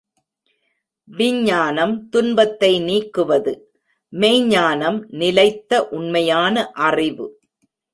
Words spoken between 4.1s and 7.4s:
மெய்ஞ் ஞானம் நிலைத்த உண்மையான அறிவு.